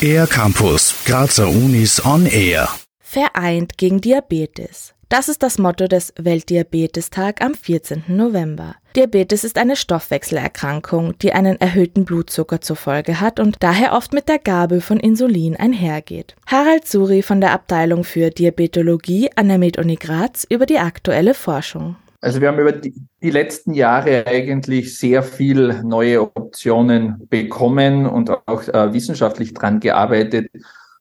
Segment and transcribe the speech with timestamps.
[0.00, 2.68] Air Campus, Grazer Unis on Air.
[3.00, 4.94] Vereint gegen Diabetes.
[5.08, 8.04] Das ist das Motto des Weltdiabetestag am 14.
[8.08, 8.74] November.
[8.96, 14.28] Diabetes ist eine Stoffwechselerkrankung, die einen erhöhten Blutzucker zur Folge hat und daher oft mit
[14.28, 16.34] der Gabe von Insulin einhergeht.
[16.46, 21.96] Harald Suri von der Abteilung für Diabetologie an der Med-Uni Graz über die aktuelle Forschung.
[22.26, 28.30] Also wir haben über die, die, letzten Jahre eigentlich sehr viel neue Optionen bekommen und
[28.30, 30.50] auch äh, wissenschaftlich dran gearbeitet,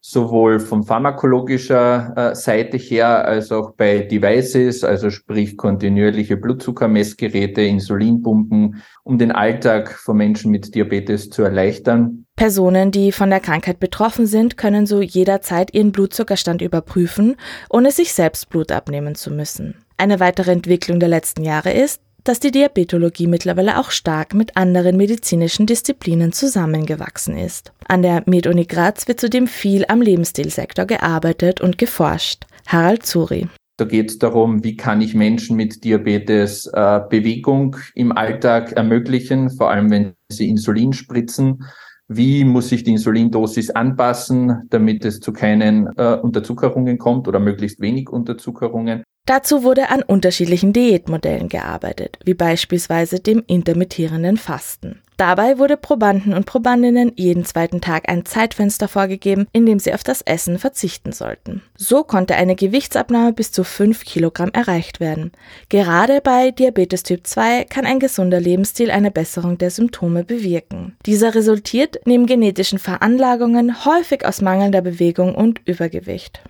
[0.00, 8.82] sowohl von pharmakologischer äh, Seite her als auch bei Devices, also sprich kontinuierliche Blutzuckermessgeräte, Insulinpumpen,
[9.04, 12.26] um den Alltag von Menschen mit Diabetes zu erleichtern.
[12.34, 17.36] Personen, die von der Krankheit betroffen sind, können so jederzeit ihren Blutzuckerstand überprüfen,
[17.70, 19.76] ohne sich selbst Blut abnehmen zu müssen.
[20.02, 24.96] Eine weitere Entwicklung der letzten Jahre ist, dass die Diabetologie mittlerweile auch stark mit anderen
[24.96, 27.72] medizinischen Disziplinen zusammengewachsen ist.
[27.86, 32.46] An der Med-Uni Graz wird zudem viel am Lebensstilsektor gearbeitet und geforscht.
[32.66, 33.46] Harald Zuri.
[33.76, 39.50] Da geht es darum, wie kann ich Menschen mit Diabetes äh, Bewegung im Alltag ermöglichen,
[39.50, 41.62] vor allem wenn sie Insulin spritzen.
[42.08, 47.80] Wie muss ich die Insulindosis anpassen, damit es zu keinen äh, Unterzuckerungen kommt oder möglichst
[47.80, 49.04] wenig Unterzuckerungen?
[49.24, 55.00] Dazu wurde an unterschiedlichen Diätmodellen gearbeitet, wie beispielsweise dem intermittierenden Fasten.
[55.16, 60.02] Dabei wurde Probanden und Probandinnen jeden zweiten Tag ein Zeitfenster vorgegeben, in dem sie auf
[60.02, 61.62] das Essen verzichten sollten.
[61.76, 65.30] So konnte eine Gewichtsabnahme bis zu 5 Kilogramm erreicht werden.
[65.68, 70.96] Gerade bei Diabetes Typ 2 kann ein gesunder Lebensstil eine Besserung der Symptome bewirken.
[71.06, 76.42] Dieser resultiert neben genetischen Veranlagungen häufig aus mangelnder Bewegung und Übergewicht.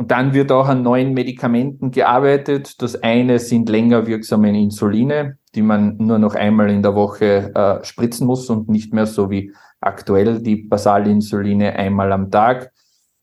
[0.00, 2.80] Und dann wird auch an neuen Medikamenten gearbeitet.
[2.80, 7.84] Das eine sind länger wirksame Insuline, die man nur noch einmal in der Woche äh,
[7.84, 12.72] spritzen muss und nicht mehr so wie aktuell die Basalinsuline einmal am Tag.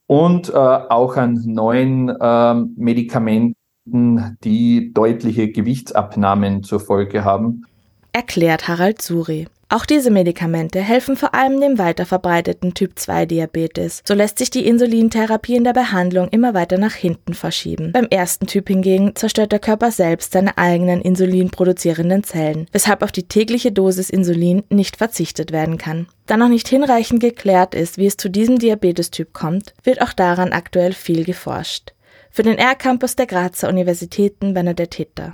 [0.06, 3.56] Und äh, auch an neuen äh, Medikamenten,
[4.44, 7.66] die deutliche Gewichtsabnahmen zur Folge haben.
[8.14, 9.48] Erklärt Harald Suri.
[9.70, 14.02] Auch diese Medikamente helfen vor allem dem weiterverbreiteten Typ-2-Diabetes.
[14.08, 17.92] So lässt sich die Insulintherapie in der Behandlung immer weiter nach hinten verschieben.
[17.92, 23.28] Beim ersten Typ hingegen zerstört der Körper selbst seine eigenen insulinproduzierenden Zellen, weshalb auf die
[23.28, 26.08] tägliche Dosis Insulin nicht verzichtet werden kann.
[26.28, 30.54] Da noch nicht hinreichend geklärt ist, wie es zu diesem Diabetestyp kommt, wird auch daran
[30.54, 31.94] aktuell viel geforscht.
[32.32, 35.34] Für den R-Campus der Grazer Universitäten Bernadette Hitter.